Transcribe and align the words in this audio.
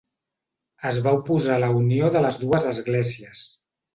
Es 0.91 0.97
va 1.07 1.11
oposar 1.17 1.57
a 1.59 1.63
la 1.65 1.69
unió 1.81 2.09
de 2.17 2.25
les 2.27 2.39
dues 2.45 2.67
esglésies. 2.73 3.45